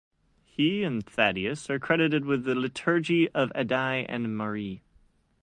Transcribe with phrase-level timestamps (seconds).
[0.45, 4.81] He and Thaddeus are credited with the "Liturgy of Addai and Mari".